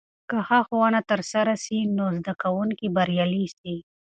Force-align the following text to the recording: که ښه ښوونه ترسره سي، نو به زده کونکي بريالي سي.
که 0.29 0.37
ښه 0.47 0.59
ښوونه 0.67 0.99
ترسره 1.09 1.53
سي، 1.63 1.77
نو 1.95 2.05
به 2.11 2.15
زده 2.21 2.33
کونکي 2.41 2.87
بريالي 2.95 3.45
سي. 3.57 3.75